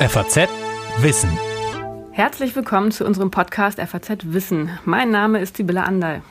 [0.00, 0.48] FAZ
[1.02, 1.28] Wissen.
[2.12, 4.70] Herzlich willkommen zu unserem Podcast FAZ Wissen.
[4.86, 6.22] Mein Name ist Sibylle Andal.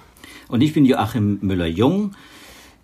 [0.47, 2.15] Und ich bin Joachim Müller-Jung.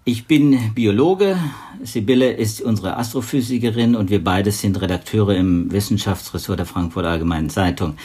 [0.03, 1.37] Ich bin Biologe.
[1.81, 7.97] Sibylle ist unsere Astrophysikerin und wir beide sind Redakteure im Wissenschaftsressort der Frankfurter Allgemeinen Zeitung.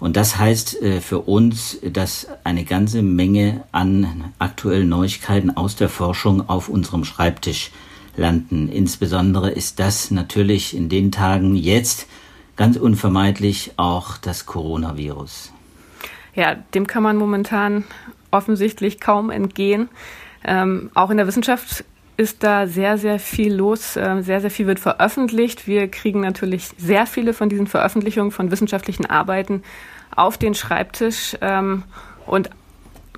[0.00, 5.90] Und das heißt äh, für uns, dass eine ganze Menge an aktuellen Neuigkeiten aus der
[5.90, 7.72] Forschung auf unserem Schreibtisch
[8.16, 8.70] landen.
[8.70, 12.06] Insbesondere ist das natürlich in den Tagen jetzt
[12.56, 15.52] ganz unvermeidlich auch das Coronavirus.
[16.34, 17.84] Ja, dem kann man momentan
[18.30, 19.88] offensichtlich kaum entgehen.
[20.44, 21.84] Ähm, auch in der Wissenschaft
[22.16, 23.96] ist da sehr, sehr viel los.
[23.96, 25.66] Ähm, sehr, sehr viel wird veröffentlicht.
[25.66, 29.62] Wir kriegen natürlich sehr viele von diesen Veröffentlichungen von wissenschaftlichen Arbeiten
[30.14, 31.36] auf den Schreibtisch.
[31.40, 31.84] Ähm,
[32.26, 32.50] und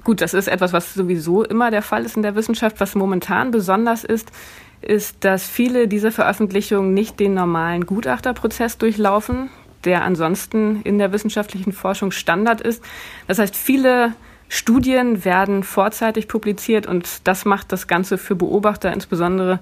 [0.05, 2.81] gut, das ist etwas, was sowieso immer der Fall ist in der Wissenschaft.
[2.81, 4.31] Was momentan besonders ist,
[4.85, 9.51] ist, dass viele dieser Veröffentlichungen nicht den normalen Gutachterprozess durchlaufen,
[9.85, 12.83] der ansonsten in der wissenschaftlichen Forschung Standard ist.
[13.27, 14.15] Das heißt, viele
[14.49, 19.59] Studien werden vorzeitig publiziert und das macht das Ganze für Beobachter insbesondere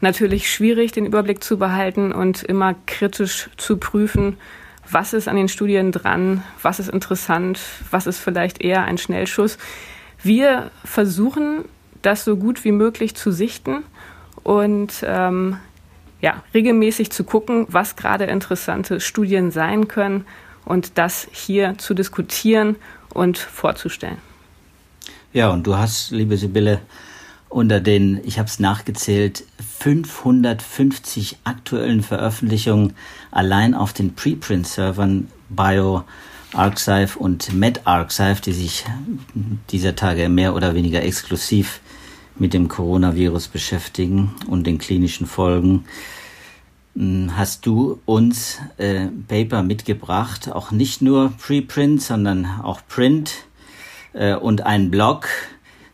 [0.00, 4.36] natürlich schwierig, den Überblick zu behalten und immer kritisch zu prüfen,
[4.88, 7.58] was ist an den Studien dran, was ist interessant,
[7.90, 9.58] was ist vielleicht eher ein Schnellschuss.
[10.22, 11.64] Wir versuchen,
[12.02, 13.82] das so gut wie möglich zu sichten
[14.46, 15.56] und ähm,
[16.20, 20.24] ja, regelmäßig zu gucken, was gerade interessante Studien sein können
[20.64, 22.76] und das hier zu diskutieren
[23.12, 24.18] und vorzustellen.
[25.32, 26.80] Ja, und du hast, liebe Sibylle,
[27.48, 29.42] unter den, ich habe es nachgezählt,
[29.80, 32.94] 550 aktuellen Veröffentlichungen
[33.32, 36.04] allein auf den Preprint-Servern Bio,
[36.52, 38.84] Archive und MedArchive, die sich
[39.70, 41.80] dieser Tage mehr oder weniger exklusiv
[42.38, 45.84] mit dem Coronavirus beschäftigen und den klinischen Folgen,
[46.94, 53.32] hm, hast du uns äh, Paper mitgebracht, auch nicht nur Preprint, sondern auch Print
[54.12, 55.28] äh, und ein Blog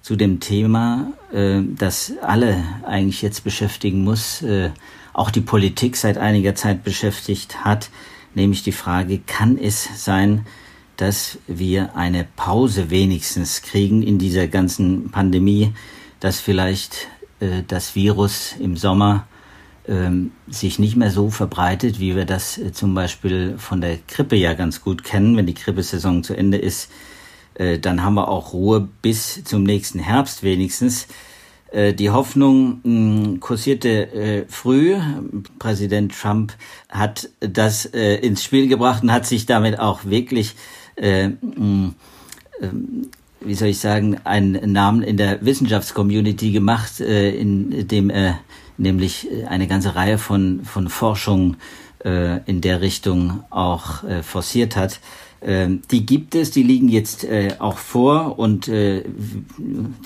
[0.01, 4.71] zu dem Thema, äh, das alle eigentlich jetzt beschäftigen muss, äh,
[5.13, 7.91] auch die Politik seit einiger Zeit beschäftigt hat,
[8.35, 10.47] nämlich die Frage, kann es sein,
[10.97, 15.73] dass wir eine Pause wenigstens kriegen in dieser ganzen Pandemie,
[16.23, 17.09] dass vielleicht
[17.41, 19.27] äh, das Virus im Sommer
[19.89, 24.37] ähm, sich nicht mehr so verbreitet, wie wir das äh, zum Beispiel von der Grippe
[24.37, 25.37] ja ganz gut kennen.
[25.37, 26.93] Wenn die Grippesaison zu Ende ist,
[27.55, 31.09] äh, dann haben wir auch Ruhe bis zum nächsten Herbst wenigstens.
[31.73, 34.95] Äh, die Hoffnung kursierte früh.
[35.59, 36.53] Präsident Trump
[36.89, 40.55] hat das ins Spiel gebracht und hat sich damit auch wirklich
[43.43, 48.39] äh, wie soll ich sagen, einen Namen in der Wissenschaftscommunity gemacht, äh, in dem er
[48.79, 51.57] nämlich äh, eine ganze Reihe von, von Forschungen
[52.05, 55.01] äh, in der Richtung auch äh, forciert hat.
[55.41, 59.03] Ähm, die gibt es, die liegen jetzt äh, auch vor und äh,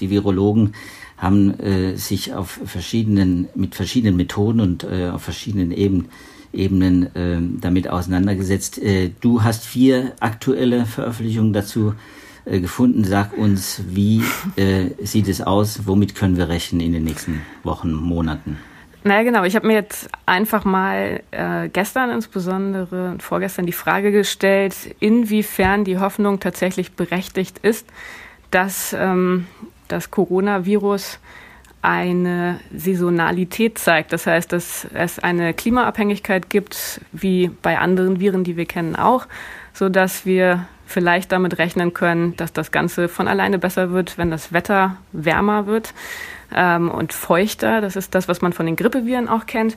[0.00, 0.72] die Virologen
[1.18, 6.08] haben äh, sich auf verschiedenen, mit verschiedenen Methoden und äh, auf verschiedenen Ebenen
[6.52, 8.78] Ebenen äh, damit auseinandergesetzt.
[8.78, 11.94] Äh, du hast vier aktuelle Veröffentlichungen dazu
[12.46, 13.04] äh, gefunden.
[13.04, 14.22] Sag uns, wie
[14.56, 15.80] äh, sieht es aus?
[15.86, 18.58] Womit können wir rechnen in den nächsten Wochen, Monaten?
[19.02, 19.44] Naja, genau.
[19.44, 25.84] Ich habe mir jetzt einfach mal äh, gestern insbesondere und vorgestern die Frage gestellt, inwiefern
[25.84, 27.86] die Hoffnung tatsächlich berechtigt ist,
[28.50, 29.46] dass ähm,
[29.88, 31.18] das Coronavirus
[31.82, 34.12] eine Saisonalität zeigt.
[34.12, 39.26] Das heißt, dass es eine Klimaabhängigkeit gibt, wie bei anderen Viren, die wir kennen, auch,
[39.72, 44.30] so dass wir vielleicht damit rechnen können, dass das Ganze von alleine besser wird, wenn
[44.30, 45.92] das Wetter wärmer wird
[46.54, 47.80] ähm, und feuchter.
[47.80, 49.76] Das ist das, was man von den Grippeviren auch kennt.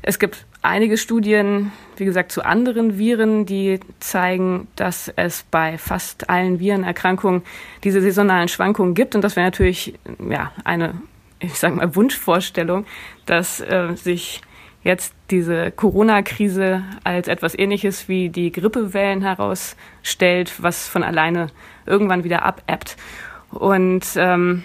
[0.00, 6.28] Es gibt einige Studien, wie gesagt, zu anderen Viren, die zeigen, dass es bei fast
[6.28, 7.42] allen Virenerkrankungen
[7.84, 9.14] diese saisonalen Schwankungen gibt.
[9.14, 9.98] Und das wäre natürlich
[10.28, 10.94] ja, eine,
[11.40, 12.84] ich sage mal, Wunschvorstellung,
[13.26, 14.42] dass äh, sich
[14.84, 21.48] jetzt diese Corona-Krise als etwas Ähnliches wie die Grippewellen herausstellt, was von alleine
[21.86, 22.96] irgendwann wieder abebbt.
[23.50, 24.64] Und ähm,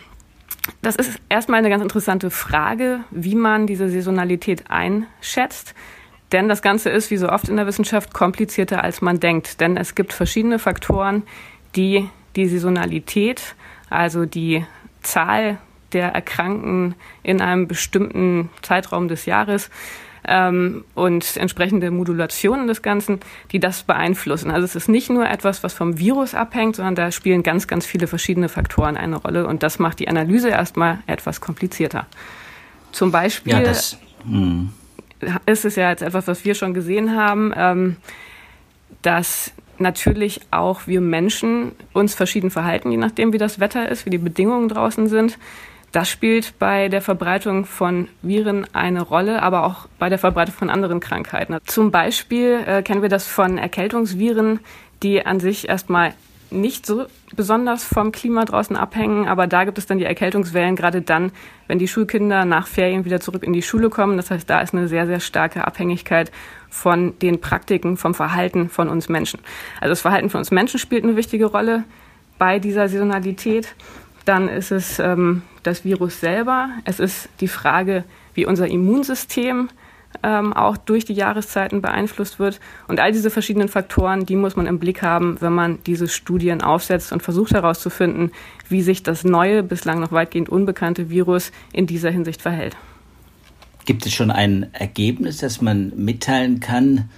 [0.82, 5.74] das ist erstmal eine ganz interessante Frage, wie man diese Saisonalität einschätzt.
[6.32, 9.62] Denn das Ganze ist, wie so oft in der Wissenschaft, komplizierter als man denkt.
[9.62, 11.24] Denn es gibt verschiedene Faktoren,
[11.76, 13.56] die die Saisonalität,
[13.90, 14.66] also die
[15.02, 15.58] Zahl
[15.94, 16.94] der Erkrankten
[17.24, 19.72] in einem bestimmten Zeitraum des Jahres,
[20.30, 23.20] ähm, und entsprechende Modulationen des Ganzen,
[23.52, 24.52] die das beeinflussen.
[24.52, 27.86] Also es ist nicht nur etwas, was vom Virus abhängt, sondern da spielen ganz, ganz
[27.86, 32.06] viele verschiedene Faktoren eine Rolle und das macht die Analyse erstmal etwas komplizierter.
[32.92, 33.54] Zum Beispiel.
[33.54, 34.70] Ja, das, hm.
[35.46, 37.98] ist es ja jetzt etwas, was wir schon gesehen haben, ähm,
[39.02, 44.10] dass natürlich auch wir Menschen uns verschieden verhalten, je nachdem, wie das Wetter ist, wie
[44.10, 45.38] die Bedingungen draußen sind.
[45.92, 50.70] Das spielt bei der Verbreitung von Viren eine Rolle, aber auch bei der Verbreitung von
[50.70, 51.58] anderen Krankheiten.
[51.66, 54.60] Zum Beispiel äh, kennen wir das von Erkältungsviren,
[55.02, 56.14] die an sich erstmal
[56.52, 57.06] nicht so
[57.36, 61.32] besonders vom Klima draußen abhängen, aber da gibt es dann die Erkältungswellen, gerade dann,
[61.68, 64.18] wenn die Schulkinder nach Ferien wieder zurück in die Schule kommen.
[64.18, 66.32] Das heißt, da ist eine sehr, sehr starke Abhängigkeit
[66.70, 69.40] von den Praktiken, vom Verhalten von uns Menschen.
[69.80, 71.84] Also das Verhalten von uns Menschen spielt eine wichtige Rolle
[72.38, 73.76] bei dieser Saisonalität.
[74.26, 76.70] Dann ist es ähm, das Virus selber.
[76.86, 78.04] Es ist die Frage,
[78.34, 79.70] wie unser Immunsystem
[80.24, 82.60] ähm, auch durch die Jahreszeiten beeinflusst wird.
[82.88, 86.62] Und all diese verschiedenen Faktoren, die muss man im Blick haben, wenn man diese Studien
[86.62, 88.32] aufsetzt und versucht herauszufinden,
[88.68, 92.76] wie sich das neue, bislang noch weitgehend unbekannte Virus in dieser Hinsicht verhält.
[93.86, 97.10] Gibt es schon ein Ergebnis, das man mitteilen kann,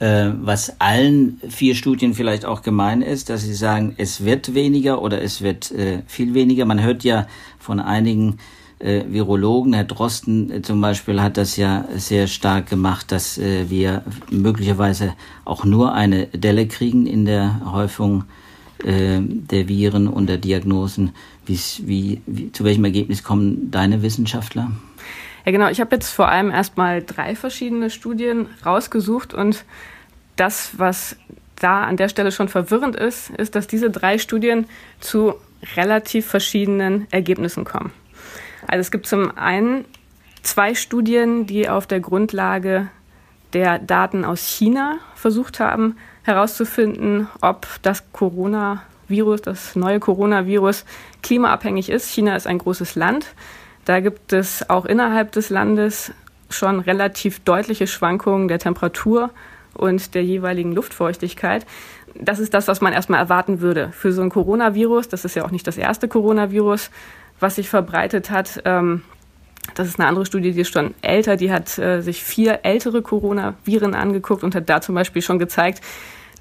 [0.00, 5.20] was allen vier Studien vielleicht auch gemein ist, dass sie sagen, es wird weniger oder
[5.20, 6.66] es wird äh, viel weniger.
[6.66, 7.26] Man hört ja
[7.58, 8.38] von einigen
[8.78, 13.68] äh, Virologen, Herr Drosten äh, zum Beispiel hat das ja sehr stark gemacht, dass äh,
[13.68, 15.14] wir möglicherweise
[15.44, 18.24] auch nur eine Delle kriegen in der Häufung
[18.84, 21.10] äh, der Viren und der Diagnosen.
[21.46, 21.58] Wie,
[22.26, 24.70] wie, zu welchem Ergebnis kommen deine Wissenschaftler?
[25.48, 25.68] Ja, genau.
[25.68, 29.64] Ich habe jetzt vor allem erstmal drei verschiedene Studien rausgesucht und
[30.36, 31.16] das, was
[31.56, 34.66] da an der Stelle schon verwirrend ist, ist, dass diese drei Studien
[35.00, 35.36] zu
[35.74, 37.94] relativ verschiedenen Ergebnissen kommen.
[38.66, 39.86] Also es gibt zum einen
[40.42, 42.88] zwei Studien, die auf der Grundlage
[43.54, 50.84] der Daten aus China versucht haben, herauszufinden, ob das Coronavirus, das neue Coronavirus
[51.22, 52.10] klimaabhängig ist.
[52.10, 53.28] China ist ein großes Land.
[53.88, 56.12] Da gibt es auch innerhalb des Landes
[56.50, 59.30] schon relativ deutliche Schwankungen der Temperatur
[59.72, 61.64] und der jeweiligen Luftfeuchtigkeit.
[62.14, 65.08] Das ist das, was man erstmal erwarten würde für so ein Coronavirus.
[65.08, 66.90] Das ist ja auch nicht das erste Coronavirus,
[67.40, 68.60] was sich verbreitet hat.
[68.66, 69.04] Ähm,
[69.74, 71.36] das ist eine andere Studie, die ist schon älter.
[71.36, 75.80] Die hat äh, sich vier ältere Coronaviren angeguckt und hat da zum Beispiel schon gezeigt,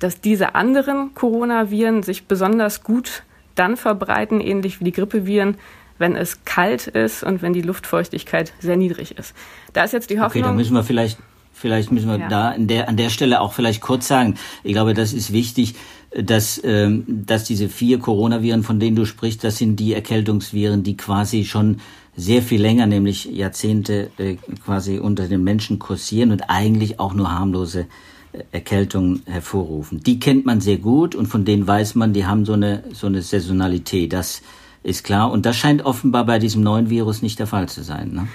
[0.01, 3.23] dass diese anderen Coronaviren sich besonders gut
[3.55, 5.55] dann verbreiten, ähnlich wie die Grippeviren,
[5.97, 9.33] wenn es kalt ist und wenn die Luftfeuchtigkeit sehr niedrig ist.
[9.73, 10.43] Da ist jetzt die Hoffnung.
[10.43, 11.17] Okay, da müssen wir vielleicht
[11.59, 12.27] Vielleicht müssen wir ja.
[12.27, 15.73] da an der, an der Stelle auch vielleicht kurz sagen, ich glaube, das ist wichtig,
[16.15, 20.95] dass, ähm, dass diese vier Coronaviren, von denen du sprichst, das sind die Erkältungsviren, die
[20.95, 21.77] quasi schon
[22.15, 27.31] sehr viel länger, nämlich Jahrzehnte äh, quasi unter den Menschen kursieren und eigentlich auch nur
[27.31, 27.87] harmlose
[28.33, 29.99] äh, Erkältungen hervorrufen.
[30.01, 33.07] Die kennt man sehr gut und von denen weiß man, die haben so eine, so
[33.07, 34.13] eine Saisonalität.
[34.13, 34.43] Das
[34.87, 35.31] ist klar.
[35.31, 38.11] Und das scheint offenbar bei diesem neuen Virus nicht der Fall zu sein.
[38.11, 38.27] Ne?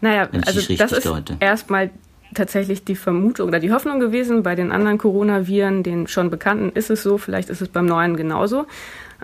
[0.00, 1.90] Naja, also das ist erstmal
[2.34, 4.42] tatsächlich die Vermutung oder die Hoffnung gewesen.
[4.42, 7.18] Bei den anderen Coronaviren, den schon bekannten, ist es so.
[7.18, 8.66] Vielleicht ist es beim neuen genauso.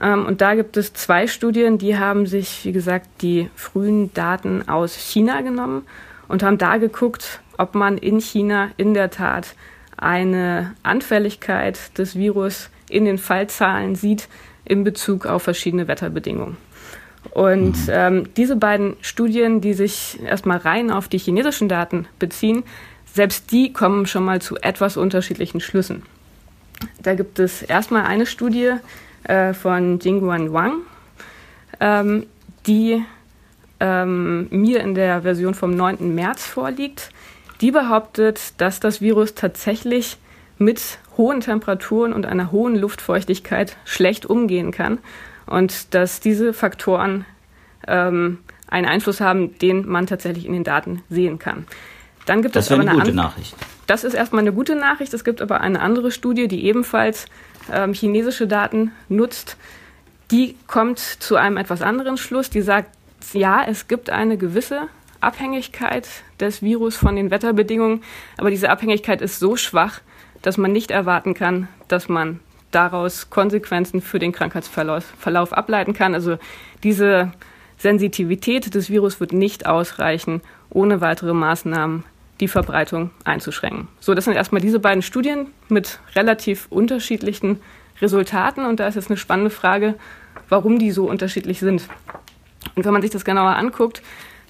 [0.00, 4.68] Ähm, und da gibt es zwei Studien, die haben sich, wie gesagt, die frühen Daten
[4.68, 5.82] aus China genommen
[6.28, 9.54] und haben da geguckt, ob man in China in der Tat
[9.96, 14.28] eine Anfälligkeit des Virus in den Fallzahlen sieht
[14.68, 16.56] in Bezug auf verschiedene Wetterbedingungen.
[17.30, 17.90] Und mhm.
[17.90, 22.62] ähm, diese beiden Studien, die sich erstmal rein auf die chinesischen Daten beziehen,
[23.12, 26.02] selbst die kommen schon mal zu etwas unterschiedlichen Schlüssen.
[27.02, 28.72] Da gibt es erstmal eine Studie
[29.24, 30.82] äh, von Jingguan Wang,
[31.80, 32.26] ähm,
[32.66, 33.02] die
[33.80, 36.14] ähm, mir in der Version vom 9.
[36.14, 37.10] März vorliegt.
[37.60, 40.16] Die behauptet, dass das Virus tatsächlich
[40.58, 44.98] mit hohen Temperaturen und einer hohen Luftfeuchtigkeit schlecht umgehen kann
[45.46, 47.26] und dass diese Faktoren
[47.86, 51.66] ähm, einen Einfluss haben, den man tatsächlich in den Daten sehen kann.
[52.26, 53.56] Dann gibt das es aber eine, eine gute Nachricht.
[53.86, 55.12] Das ist erstmal eine gute Nachricht.
[55.14, 57.26] Es gibt aber eine andere Studie, die ebenfalls
[57.72, 59.56] ähm, chinesische Daten nutzt.
[60.30, 62.50] Die kommt zu einem etwas anderen Schluss.
[62.50, 62.90] Die sagt,
[63.32, 64.88] ja, es gibt eine gewisse
[65.20, 66.06] Abhängigkeit
[66.38, 68.02] des Virus von den Wetterbedingungen,
[68.36, 70.00] aber diese Abhängigkeit ist so schwach,
[70.42, 72.40] dass man nicht erwarten kann, dass man
[72.70, 76.14] daraus Konsequenzen für den Krankheitsverlauf Verlauf ableiten kann.
[76.14, 76.38] Also
[76.82, 77.32] diese
[77.78, 82.04] Sensitivität des Virus wird nicht ausreichen, ohne weitere Maßnahmen
[82.40, 83.88] die Verbreitung einzuschränken.
[84.00, 87.60] So, das sind erstmal diese beiden Studien mit relativ unterschiedlichen
[88.00, 89.94] Resultaten und da ist jetzt eine spannende Frage,
[90.48, 91.88] warum die so unterschiedlich sind.
[92.74, 94.02] Und wenn man sich das genauer anguckt,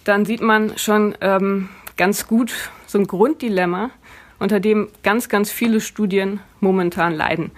[0.04, 2.52] dann sieht man schon ähm, ganz gut
[2.87, 3.90] so ein Grunddilemma,
[4.38, 7.50] unter dem ganz, ganz viele Studien momentan leiden.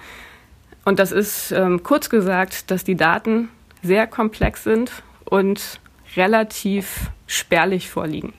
[0.84, 3.48] Und das ist ähm, kurz gesagt, dass die Daten
[3.82, 4.90] sehr komplex sind
[5.24, 5.80] und
[6.16, 8.32] relativ spärlich vorliegen.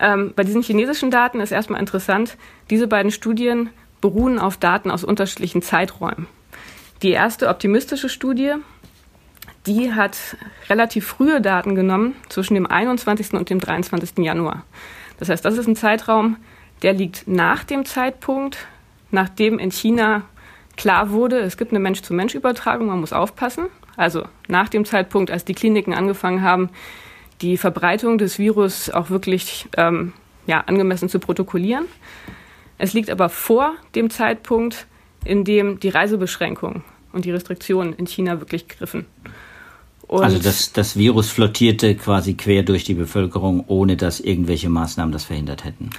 [0.00, 2.36] Ähm, bei diesen chinesischen Daten ist erstmal interessant,
[2.70, 6.26] diese beiden Studien beruhen auf Daten aus unterschiedlichen Zeiträumen.
[7.02, 8.54] Die erste optimistische Studie,
[9.66, 10.36] die hat
[10.68, 13.34] relativ frühe Daten genommen zwischen dem 21.
[13.34, 14.18] und dem 23.
[14.18, 14.64] Januar.
[15.18, 16.36] Das heißt, das ist ein Zeitraum,
[16.82, 18.58] der liegt nach dem Zeitpunkt,
[19.10, 20.22] nachdem in China
[20.76, 23.66] klar wurde, es gibt eine Mensch-zu-Mensch-Übertragung, man muss aufpassen.
[23.96, 26.70] Also nach dem Zeitpunkt, als die Kliniken angefangen haben,
[27.40, 30.12] die Verbreitung des Virus auch wirklich ähm,
[30.46, 31.84] ja, angemessen zu protokollieren.
[32.78, 34.86] Es liegt aber vor dem Zeitpunkt,
[35.24, 39.06] in dem die Reisebeschränkungen und die Restriktionen in China wirklich griffen.
[40.08, 45.12] Und also das, das Virus flottierte quasi quer durch die Bevölkerung, ohne dass irgendwelche Maßnahmen
[45.12, 45.90] das verhindert hätten.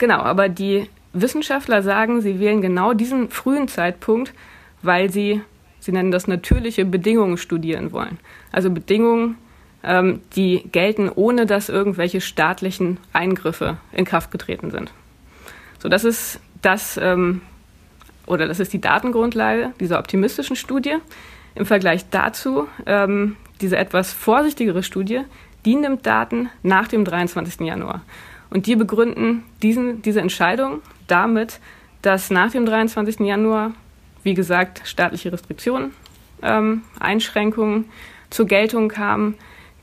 [0.00, 4.32] Genau, aber die Wissenschaftler sagen, sie wählen genau diesen frühen Zeitpunkt,
[4.80, 5.42] weil sie,
[5.78, 8.18] sie nennen das natürliche Bedingungen studieren wollen.
[8.50, 9.36] Also Bedingungen,
[9.84, 14.90] ähm, die gelten, ohne dass irgendwelche staatlichen Eingriffe in Kraft getreten sind.
[15.78, 17.42] So, das ist das, ähm,
[18.24, 20.96] oder das ist die Datengrundlage dieser optimistischen Studie.
[21.54, 25.20] Im Vergleich dazu, ähm, diese etwas vorsichtigere Studie,
[25.66, 27.66] die nimmt Daten nach dem 23.
[27.66, 28.00] Januar.
[28.50, 31.60] Und die begründen diesen, diese Entscheidung damit,
[32.02, 33.20] dass nach dem 23.
[33.20, 33.72] Januar,
[34.22, 35.92] wie gesagt, staatliche Restriktionen,
[36.42, 37.86] ähm, Einschränkungen
[38.30, 39.34] zur Geltung kamen,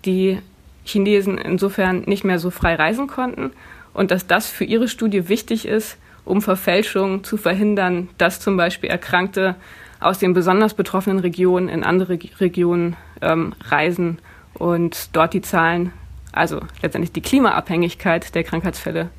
[0.06, 0.40] die
[0.84, 3.52] Chinesen insofern nicht mehr so frei reisen konnten
[3.94, 8.90] und dass das für ihre Studie wichtig ist, um Verfälschungen zu verhindern, dass zum Beispiel
[8.90, 9.56] Erkrankte
[10.00, 14.20] aus den besonders betroffenen Regionen in andere Regionen ähm, reisen
[14.54, 15.94] und dort die Zahlen
[16.38, 19.10] also letztendlich die Klimaabhängigkeit der Krankheitsfälle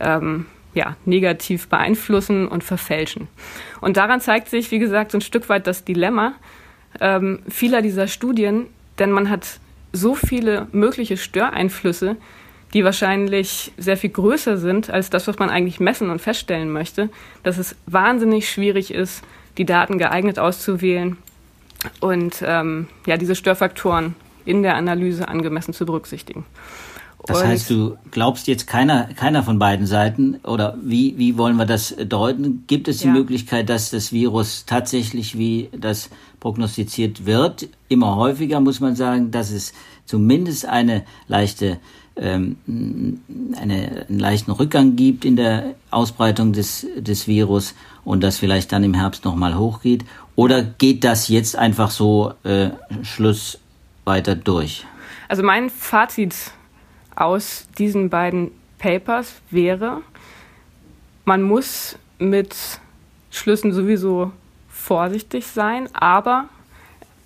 [0.00, 3.28] ähm, ja, negativ beeinflussen und verfälschen.
[3.80, 6.34] Und daran zeigt sich, wie gesagt, so ein Stück weit das Dilemma
[7.00, 8.66] ähm, vieler dieser Studien,
[8.98, 9.60] denn man hat
[9.92, 12.16] so viele mögliche Störeinflüsse,
[12.74, 17.08] die wahrscheinlich sehr viel größer sind als das, was man eigentlich messen und feststellen möchte,
[17.42, 19.22] dass es wahnsinnig schwierig ist,
[19.56, 21.16] die Daten geeignet auszuwählen
[22.00, 24.14] und ähm, ja, diese Störfaktoren
[24.48, 26.44] in der Analyse angemessen zu berücksichtigen.
[27.26, 31.66] Das heißt, du glaubst jetzt keiner, keiner von beiden Seiten oder wie, wie wollen wir
[31.66, 32.64] das deuten?
[32.66, 33.12] Gibt es die ja.
[33.12, 39.50] Möglichkeit, dass das Virus tatsächlich, wie das prognostiziert wird, immer häufiger muss man sagen, dass
[39.50, 39.74] es
[40.06, 41.78] zumindest eine leichte
[42.16, 42.56] ähm,
[43.56, 47.74] eine, einen leichten Rückgang gibt in der Ausbreitung des, des Virus
[48.04, 50.04] und das vielleicht dann im Herbst nochmal hochgeht?
[50.34, 52.70] Oder geht das jetzt einfach so äh,
[53.02, 53.58] Schluss
[54.08, 54.84] weiter durch?
[55.28, 56.34] Also mein Fazit
[57.14, 60.02] aus diesen beiden Papers wäre,
[61.24, 62.56] man muss mit
[63.30, 64.32] Schlüssen sowieso
[64.68, 66.48] vorsichtig sein, aber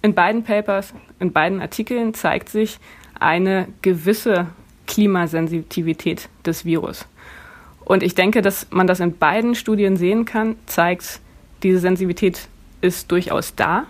[0.03, 2.79] in beiden Papers, in beiden Artikeln zeigt sich
[3.19, 4.49] eine gewisse
[4.87, 7.07] Klimasensitivität des Virus.
[7.85, 11.21] Und ich denke, dass man das in beiden Studien sehen kann, zeigt,
[11.63, 12.49] diese Sensitivität
[12.81, 13.87] ist durchaus da.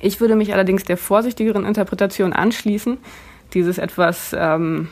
[0.00, 2.98] Ich würde mich allerdings der vorsichtigeren Interpretation anschließen,
[3.54, 4.88] dieses etwas ähm,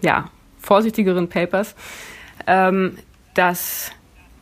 [0.00, 1.74] ja, vorsichtigeren Papers,
[2.46, 2.98] ähm,
[3.34, 3.92] dass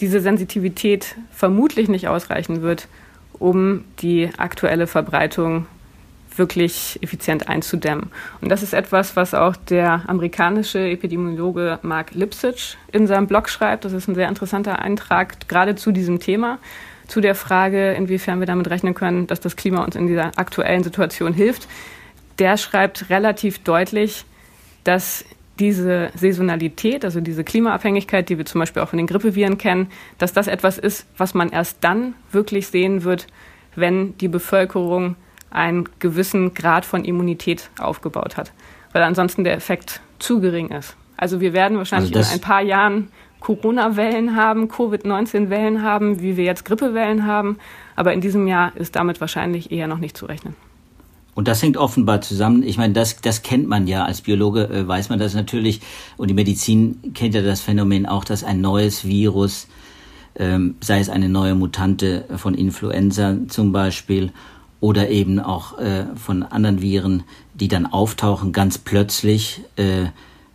[0.00, 2.88] diese Sensitivität vermutlich nicht ausreichen wird,
[3.32, 5.66] um die aktuelle Verbreitung
[6.36, 8.10] wirklich effizient einzudämmen.
[8.40, 13.84] Und das ist etwas, was auch der amerikanische Epidemiologe Mark Lipsitch in seinem Blog schreibt.
[13.84, 16.58] Das ist ein sehr interessanter Eintrag gerade zu diesem Thema
[17.10, 20.84] zu der Frage, inwiefern wir damit rechnen können, dass das Klima uns in dieser aktuellen
[20.84, 21.68] Situation hilft.
[22.38, 24.24] Der schreibt relativ deutlich,
[24.84, 25.24] dass
[25.58, 30.32] diese Saisonalität, also diese Klimaabhängigkeit, die wir zum Beispiel auch von den Grippeviren kennen, dass
[30.32, 33.26] das etwas ist, was man erst dann wirklich sehen wird,
[33.74, 35.16] wenn die Bevölkerung
[35.50, 38.52] einen gewissen Grad von Immunität aufgebaut hat,
[38.92, 40.96] weil ansonsten der Effekt zu gering ist.
[41.16, 43.08] Also wir werden wahrscheinlich also in ein paar Jahren
[43.40, 47.58] Corona-Wellen haben, Covid-19-Wellen haben, wie wir jetzt Grippewellen haben.
[47.96, 50.54] Aber in diesem Jahr ist damit wahrscheinlich eher noch nicht zu rechnen.
[51.34, 52.62] Und das hängt offenbar zusammen.
[52.62, 54.04] Ich meine, das, das kennt man ja.
[54.04, 55.80] Als Biologe äh, weiß man das natürlich.
[56.16, 59.68] Und die Medizin kennt ja das Phänomen auch, dass ein neues Virus,
[60.36, 64.32] ähm, sei es eine neue Mutante von Influenza zum Beispiel,
[64.80, 67.22] oder eben auch äh, von anderen Viren,
[67.54, 70.06] die dann auftauchen, ganz plötzlich äh,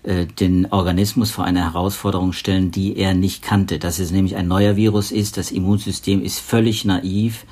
[0.06, 3.80] äh, den Organismus vor eine Herausforderung stellen, die er nicht kannte.
[3.80, 7.46] Dass es nämlich ein neuer Virus ist, das Immunsystem ist völlig naiv,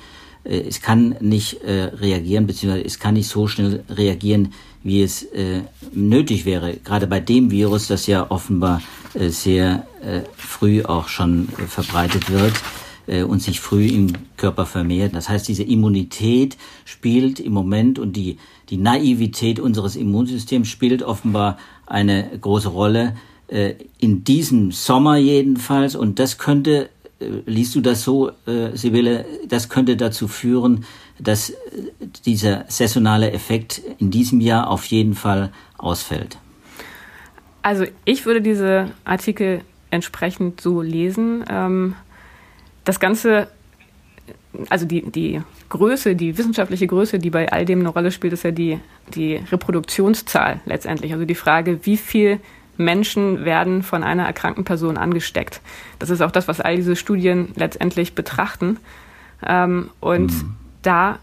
[0.44, 5.22] äh, es kann nicht äh, reagieren, beziehungsweise es kann nicht so schnell reagieren, wie es
[5.22, 6.76] äh, nötig wäre.
[6.76, 8.82] Gerade bei dem Virus, das ja offenbar
[9.14, 12.52] äh, sehr äh, früh auch schon verbreitet wird
[13.06, 15.14] und sich früh im Körper vermehrt.
[15.14, 18.38] Das heißt, diese Immunität spielt im Moment und die,
[18.70, 23.14] die Naivität unseres Immunsystems spielt offenbar eine große Rolle,
[23.48, 26.88] äh, in diesem Sommer jedenfalls, und das könnte,
[27.20, 30.84] äh, liest du das so, äh, Sibylle, das könnte dazu führen,
[31.18, 31.54] dass äh,
[32.24, 36.38] dieser saisonale Effekt in diesem Jahr auf jeden Fall ausfällt.
[37.62, 41.44] Also ich würde diese Artikel entsprechend so lesen.
[41.48, 41.94] Ähm,
[42.84, 43.48] das Ganze,
[44.70, 48.44] also die, die Größe, die wissenschaftliche Größe, die bei all dem eine Rolle spielt, ist
[48.44, 48.78] ja die,
[49.14, 51.12] die Reproduktionszahl letztendlich.
[51.12, 52.40] Also die Frage, wie viel
[52.76, 55.60] Menschen werden von einer erkrankten Person angesteckt.
[55.98, 58.78] Das ist auch das, was all diese Studien letztendlich betrachten.
[59.46, 60.56] Ähm, und mhm.
[60.82, 61.18] da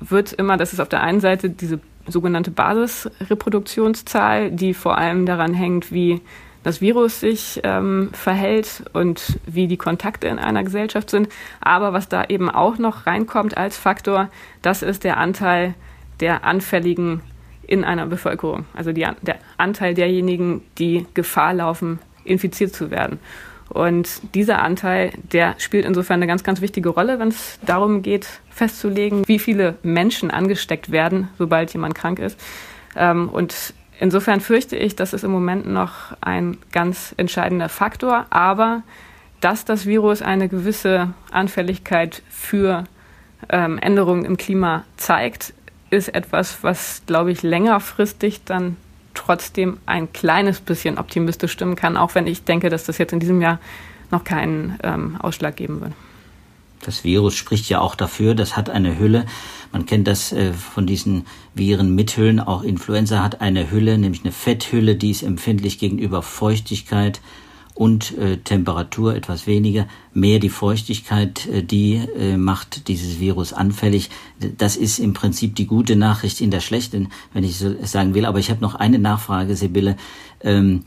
[0.00, 5.54] wird immer, das ist auf der einen Seite diese sogenannte Basisreproduktionszahl, die vor allem daran
[5.54, 6.20] hängt, wie
[6.62, 11.28] das Virus sich ähm, verhält und wie die Kontakte in einer Gesellschaft sind.
[11.60, 14.28] Aber was da eben auch noch reinkommt als Faktor,
[14.62, 15.74] das ist der Anteil
[16.20, 17.20] der Anfälligen
[17.66, 18.66] in einer Bevölkerung.
[18.74, 23.18] Also die, der Anteil derjenigen, die Gefahr laufen, infiziert zu werden.
[23.68, 28.28] Und dieser Anteil, der spielt insofern eine ganz, ganz wichtige Rolle, wenn es darum geht,
[28.50, 32.38] festzulegen, wie viele Menschen angesteckt werden, sobald jemand krank ist.
[32.94, 38.26] Ähm, und insofern fürchte ich, das ist im Moment noch ein ganz entscheidender Faktor.
[38.30, 38.82] Aber
[39.40, 42.84] dass das Virus eine gewisse Anfälligkeit für
[43.48, 45.52] ähm, Änderungen im Klima zeigt,
[45.90, 48.76] ist etwas, was, glaube ich, längerfristig dann
[49.14, 53.20] trotzdem ein kleines bisschen optimistisch stimmen kann, auch wenn ich denke, dass das jetzt in
[53.20, 53.58] diesem Jahr
[54.10, 55.92] noch keinen ähm, Ausschlag geben wird.
[56.84, 59.26] Das Virus spricht ja auch dafür, das hat eine Hülle.
[59.72, 61.24] Man kennt das äh, von diesen
[61.54, 62.40] Viren mit Hüllen.
[62.40, 67.20] Auch Influenza hat eine Hülle, nämlich eine Fetthülle, die ist empfindlich gegenüber Feuchtigkeit
[67.74, 69.86] und äh, Temperatur etwas weniger.
[70.12, 74.10] Mehr die Feuchtigkeit, äh, die äh, macht dieses Virus anfällig.
[74.58, 78.26] Das ist im Prinzip die gute Nachricht in der schlechten, wenn ich so sagen will.
[78.26, 79.96] Aber ich habe noch eine Nachfrage, Sibylle.
[80.42, 80.84] Ähm,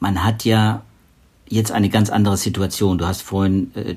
[0.00, 0.84] man hat ja
[1.48, 2.98] jetzt eine ganz andere Situation.
[2.98, 3.96] Du hast vorhin, äh,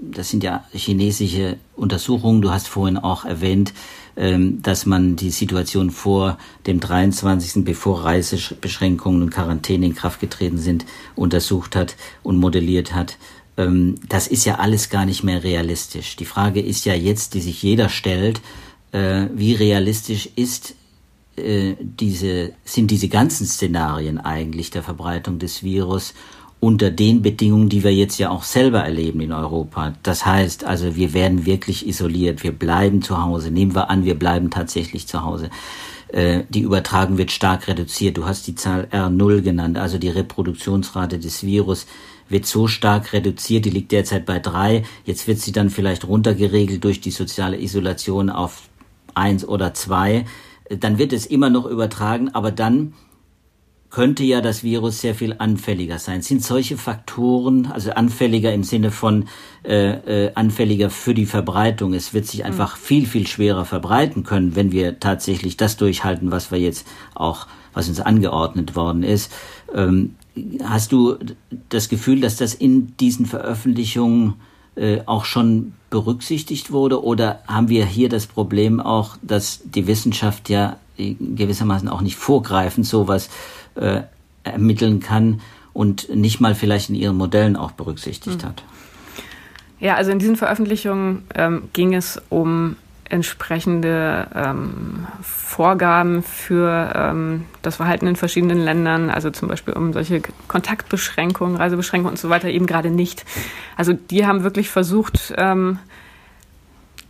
[0.00, 3.72] das sind ja chinesische Untersuchungen, du hast vorhin auch erwähnt,
[4.16, 10.58] ähm, dass man die Situation vor dem 23., bevor Reisebeschränkungen und Quarantäne in Kraft getreten
[10.58, 13.18] sind, untersucht hat und modelliert hat.
[13.56, 16.16] Ähm, das ist ja alles gar nicht mehr realistisch.
[16.16, 18.40] Die Frage ist ja jetzt, die sich jeder stellt,
[18.92, 20.74] äh, wie realistisch ist
[21.36, 26.14] äh, diese, sind diese ganzen Szenarien eigentlich der Verbreitung des Virus
[26.60, 29.94] unter den Bedingungen, die wir jetzt ja auch selber erleben in Europa.
[30.02, 33.50] Das heißt also, wir werden wirklich isoliert, wir bleiben zu Hause.
[33.50, 35.48] Nehmen wir an, wir bleiben tatsächlich zu Hause.
[36.08, 38.18] Äh, die Übertragung wird stark reduziert.
[38.18, 41.86] Du hast die Zahl R0 genannt, also die Reproduktionsrate des Virus
[42.28, 44.84] wird so stark reduziert, die liegt derzeit bei drei.
[45.04, 48.68] Jetzt wird sie dann vielleicht runtergeregelt durch die soziale Isolation auf
[49.14, 50.26] eins oder zwei.
[50.68, 52.92] Dann wird es immer noch übertragen, aber dann
[53.90, 56.22] könnte ja das Virus sehr viel anfälliger sein.
[56.22, 59.26] Sind solche Faktoren, also anfälliger im Sinne von
[59.64, 61.92] äh, äh, anfälliger für die Verbreitung?
[61.92, 62.80] Es wird sich einfach mhm.
[62.80, 67.88] viel, viel schwerer verbreiten können, wenn wir tatsächlich das durchhalten, was wir jetzt auch, was
[67.88, 69.32] uns angeordnet worden ist.
[69.74, 70.14] Ähm,
[70.64, 71.16] hast du
[71.68, 74.34] das Gefühl, dass das in diesen Veröffentlichungen
[74.76, 77.02] äh, auch schon berücksichtigt wurde?
[77.02, 82.86] Oder haben wir hier das Problem auch, dass die Wissenschaft ja gewissermaßen auch nicht vorgreifend
[82.86, 83.30] sowas äh,
[84.44, 85.40] ermitteln kann
[85.72, 88.48] und nicht mal vielleicht in ihren Modellen auch berücksichtigt mhm.
[88.48, 88.62] hat.
[89.78, 92.76] Ja, also in diesen Veröffentlichungen ähm, ging es um
[93.08, 100.22] entsprechende ähm, Vorgaben für ähm, das Verhalten in verschiedenen Ländern, also zum Beispiel um solche
[100.46, 103.24] Kontaktbeschränkungen, Reisebeschränkungen und so weiter eben gerade nicht.
[103.76, 105.78] Also die haben wirklich versucht, ähm,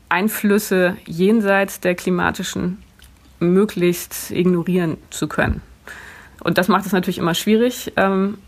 [0.08, 2.78] Einflüsse jenseits der klimatischen
[3.38, 5.60] möglichst ignorieren zu können.
[6.42, 7.92] Und das macht es natürlich immer schwierig.
[7.96, 8.38] Ähm,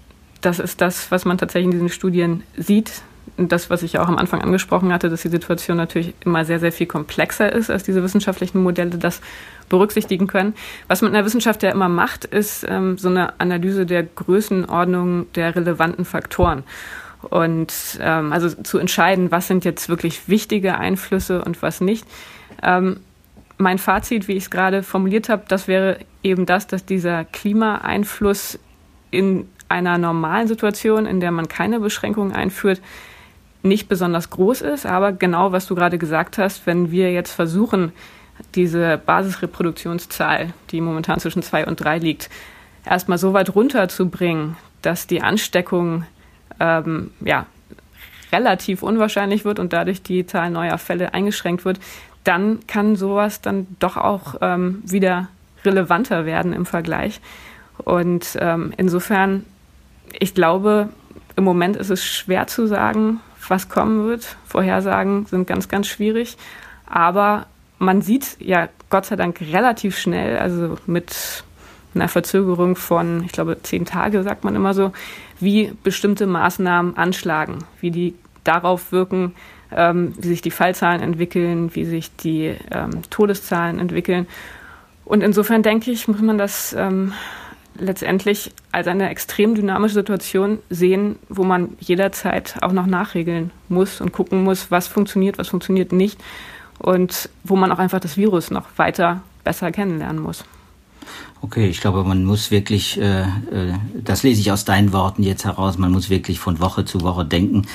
[0.40, 3.02] das ist das, was man tatsächlich in diesen Studien sieht.
[3.36, 6.58] Und das, was ich auch am Anfang angesprochen hatte, dass die Situation natürlich immer sehr,
[6.58, 9.20] sehr viel komplexer ist, als diese wissenschaftlichen Modelle das
[9.68, 10.54] berücksichtigen können.
[10.88, 15.32] Was man in der Wissenschaft ja immer macht, ist ähm, so eine Analyse der Größenordnung
[15.32, 16.64] der relevanten Faktoren.
[17.22, 22.04] Und ähm, also zu entscheiden, was sind jetzt wirklich wichtige Einflüsse und was nicht.
[23.62, 28.58] Mein Fazit, wie ich es gerade formuliert habe, das wäre eben das, dass dieser Klimaeinfluss
[29.12, 32.80] in einer normalen Situation, in der man keine Beschränkungen einführt,
[33.62, 34.84] nicht besonders groß ist.
[34.84, 37.92] Aber genau, was du gerade gesagt hast, wenn wir jetzt versuchen,
[38.56, 42.30] diese Basisreproduktionszahl, die momentan zwischen zwei und drei liegt,
[42.84, 46.04] erstmal so weit runterzubringen, dass die Ansteckung
[46.58, 47.46] ähm, ja,
[48.32, 51.78] relativ unwahrscheinlich wird und dadurch die Zahl neuer Fälle eingeschränkt wird,
[52.24, 55.28] dann kann sowas dann doch auch ähm, wieder
[55.64, 57.20] relevanter werden im Vergleich.
[57.78, 59.44] Und ähm, insofern,
[60.18, 60.88] ich glaube,
[61.36, 64.36] im Moment ist es schwer zu sagen, was kommen wird.
[64.46, 66.36] Vorhersagen sind ganz, ganz schwierig.
[66.86, 67.46] Aber
[67.78, 71.44] man sieht ja Gott sei Dank relativ schnell, also mit
[71.94, 74.92] einer Verzögerung von, ich glaube, zehn Tage, sagt man immer so,
[75.40, 79.34] wie bestimmte Maßnahmen anschlagen, wie die darauf wirken,
[79.76, 84.26] ähm, wie sich die Fallzahlen entwickeln, wie sich die ähm, Todeszahlen entwickeln.
[85.04, 87.12] Und insofern denke ich, muss man das ähm,
[87.78, 94.12] letztendlich als eine extrem dynamische Situation sehen, wo man jederzeit auch noch nachregeln muss und
[94.12, 96.20] gucken muss, was funktioniert, was funktioniert nicht
[96.78, 100.44] und wo man auch einfach das Virus noch weiter besser kennenlernen muss.
[101.44, 103.26] Okay, ich glaube, man muss wirklich, äh, äh,
[104.04, 107.24] das lese ich aus deinen Worten jetzt heraus, man muss wirklich von Woche zu Woche
[107.24, 107.66] denken.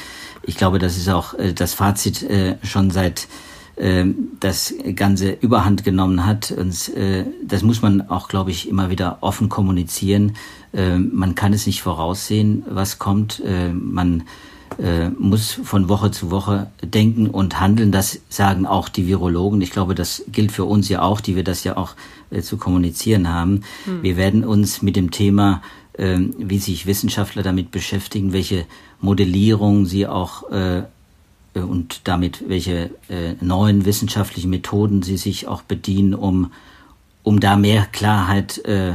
[0.43, 3.27] Ich glaube, das ist auch äh, das Fazit äh, schon seit
[3.75, 4.05] äh,
[4.39, 6.49] das Ganze überhand genommen hat.
[6.49, 10.37] Und äh, das muss man auch, glaube ich, immer wieder offen kommunizieren.
[10.71, 13.41] Äh, man kann es nicht voraussehen, was kommt.
[13.41, 14.23] Äh, man
[14.79, 17.91] äh, muss von Woche zu Woche denken und handeln.
[17.91, 19.61] Das sagen auch die Virologen.
[19.61, 21.95] Ich glaube, das gilt für uns ja auch, die wir das ja auch
[22.29, 23.63] äh, zu kommunizieren haben.
[23.85, 24.03] Hm.
[24.03, 25.61] Wir werden uns mit dem Thema,
[25.93, 28.65] äh, wie sich Wissenschaftler damit beschäftigen, welche
[29.01, 30.83] Modellierung sie auch äh,
[31.57, 36.51] äh, und damit welche äh, neuen wissenschaftlichen Methoden sie sich auch bedienen, um,
[37.23, 38.93] um da mehr Klarheit äh,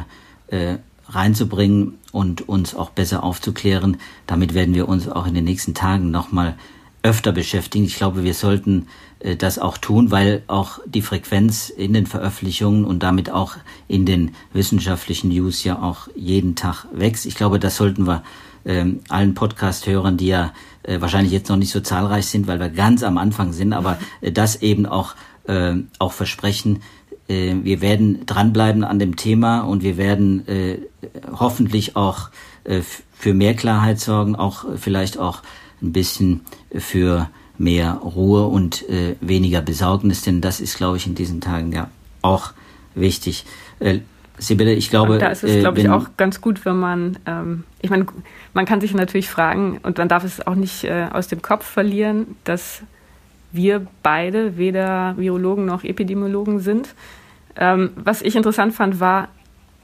[0.49, 0.79] äh,
[1.09, 3.99] reinzubringen und uns auch besser aufzuklären.
[4.27, 6.57] Damit werden wir uns auch in den nächsten Tagen nochmal
[7.03, 7.85] öfter beschäftigen.
[7.85, 8.87] Ich glaube, wir sollten
[9.19, 13.57] äh, das auch tun, weil auch die Frequenz in den Veröffentlichungen und damit auch
[13.89, 17.27] in den wissenschaftlichen News ja auch jeden Tag wächst.
[17.27, 18.23] Ich glaube, das sollten wir
[18.65, 20.53] ähm, allen Podcast-Hörern, die ja
[20.85, 23.99] äh, wahrscheinlich jetzt noch nicht so zahlreich sind, weil wir ganz am Anfang sind, aber
[24.21, 26.83] äh, das eben auch, äh, auch versprechen,
[27.33, 30.79] äh, wir werden dranbleiben an dem Thema und wir werden äh,
[31.33, 32.31] hoffentlich auch
[32.65, 32.81] äh,
[33.13, 35.43] für mehr Klarheit sorgen, auch äh, vielleicht auch
[35.81, 36.41] ein bisschen
[36.77, 41.73] für mehr Ruhe und äh, weniger Besorgnis, denn das ist, glaube ich, in diesen Tagen
[41.73, 41.89] ja
[42.23, 42.53] auch
[42.95, 43.45] wichtig.
[43.79, 44.01] Äh,
[44.39, 45.15] Sibylle, ich glaube.
[45.15, 48.07] Und da ist es, glaube ich, auch ganz gut, wenn man, ähm, ich meine,
[48.55, 51.65] man kann sich natürlich fragen, und man darf es auch nicht äh, aus dem Kopf
[51.65, 52.83] verlieren, dass
[53.53, 56.95] wir beide weder Virologen noch Epidemiologen sind.
[57.57, 59.29] Ähm, was ich interessant fand, war,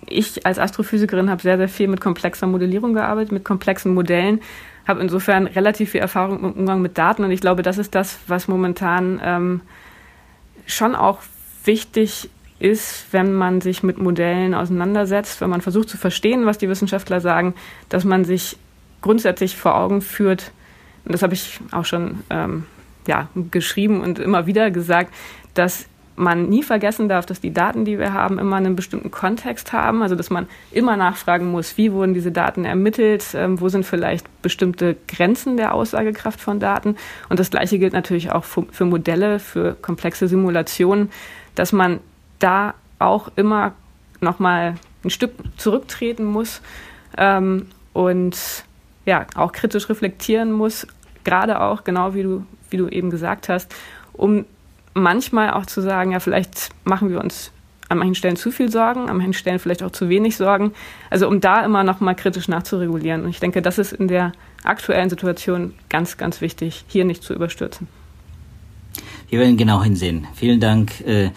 [0.07, 4.41] ich als Astrophysikerin habe sehr, sehr viel mit komplexer Modellierung gearbeitet, mit komplexen Modellen,
[4.87, 8.19] habe insofern relativ viel Erfahrung im Umgang mit Daten und ich glaube, das ist das,
[8.27, 9.61] was momentan ähm,
[10.67, 11.21] schon auch
[11.65, 16.69] wichtig ist, wenn man sich mit Modellen auseinandersetzt, wenn man versucht zu verstehen, was die
[16.69, 17.55] Wissenschaftler sagen,
[17.89, 18.57] dass man sich
[19.01, 20.53] grundsätzlich vor Augen führt,
[21.05, 22.65] und das habe ich auch schon ähm,
[23.07, 25.15] ja, geschrieben und immer wieder gesagt,
[25.55, 25.87] dass
[26.19, 30.03] man nie vergessen darf, dass die Daten, die wir haben, immer einen bestimmten Kontext haben.
[30.03, 34.27] Also dass man immer nachfragen muss, wie wurden diese Daten ermittelt, ähm, wo sind vielleicht
[34.43, 36.97] bestimmte Grenzen der Aussagekraft von Daten.
[37.29, 41.11] Und das Gleiche gilt natürlich auch für, für Modelle, für komplexe Simulationen,
[41.55, 42.01] dass man
[42.39, 43.73] da auch immer
[44.21, 46.61] nochmal ein Stück zurücktreten muss
[47.17, 48.65] ähm, und
[49.07, 50.87] ja, auch kritisch reflektieren muss,
[51.25, 53.75] gerade auch, genau wie du, wie du eben gesagt hast,
[54.13, 54.45] um
[54.95, 57.53] manchmal auch zu sagen, ja, vielleicht machen wir uns
[57.89, 60.73] an manchen Stellen zu viel Sorgen, an manchen Stellen vielleicht auch zu wenig Sorgen.
[61.11, 63.25] Also um da immer noch mal kritisch nachzuregulieren.
[63.25, 67.35] Und ich denke, das ist in der aktuellen Situation ganz, ganz wichtig, hier nicht zu
[67.35, 67.89] überstürzen.
[69.31, 70.27] Wir werden genau hinsehen.
[70.35, 71.01] Vielen Dank.
[71.07, 71.31] Äh,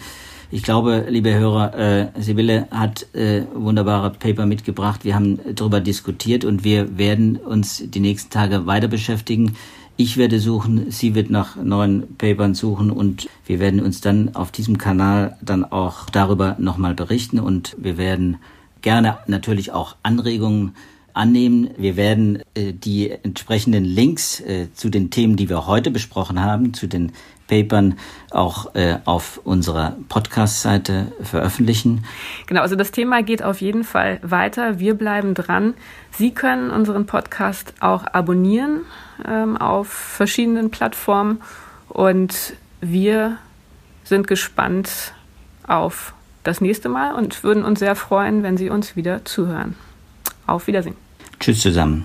[0.50, 5.04] ich glaube, liebe Hörer, äh, Sibylle hat äh, wunderbare Paper mitgebracht.
[5.04, 9.56] Wir haben darüber diskutiert und wir werden uns die nächsten Tage weiter beschäftigen.
[9.96, 14.50] Ich werde suchen, sie wird nach neuen Papern suchen und wir werden uns dann auf
[14.50, 18.38] diesem Kanal dann auch darüber nochmal berichten und wir werden
[18.80, 20.74] gerne natürlich auch Anregungen
[21.14, 21.70] annehmen.
[21.76, 26.72] Wir werden äh, die entsprechenden Links äh, zu den Themen, die wir heute besprochen haben,
[26.72, 27.12] zu den
[27.46, 27.98] Papern
[28.30, 32.04] auch äh, auf unserer Podcast-Seite veröffentlichen.
[32.46, 34.78] Genau, also das Thema geht auf jeden Fall weiter.
[34.78, 35.74] Wir bleiben dran.
[36.12, 38.80] Sie können unseren Podcast auch abonnieren
[39.26, 41.40] ähm, auf verschiedenen Plattformen
[41.88, 43.38] und wir
[44.04, 45.12] sind gespannt
[45.66, 49.76] auf das nächste Mal und würden uns sehr freuen, wenn Sie uns wieder zuhören.
[50.46, 50.96] Auf Wiedersehen.
[51.38, 52.04] Tschüss zusammen.